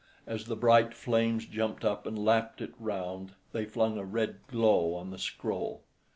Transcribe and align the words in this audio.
As 0.25 0.45
the 0.45 0.55
bright 0.55 0.95
flames 0.95 1.45
jumped 1.45 1.85
up 1.85 2.07
and 2.07 2.17
lapped 2.17 2.59
it 2.59 2.73
round, 2.79 3.33
they 3.51 3.65
flung 3.65 3.99
a 3.99 4.03
red 4.03 4.37
glow 4.47 4.95
on 4.95 5.11
the 5.11 5.19
scroll. 5.19 5.83